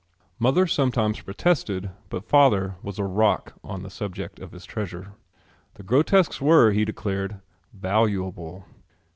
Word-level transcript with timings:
Mother 0.39 0.65
sometimes 0.65 1.19
protested 1.21 1.91
but 2.09 2.25
father 2.27 2.73
was 2.81 2.97
a 2.97 3.03
rock 3.03 3.53
on 3.63 3.83
the 3.83 3.89
subject 3.91 4.39
of 4.39 4.51
his 4.51 4.65
treasure. 4.65 5.13
The 5.75 5.83
grotesques 5.83 6.41
were, 6.41 6.71
he 6.71 6.85
declared, 6.85 7.39
valuable. 7.71 8.65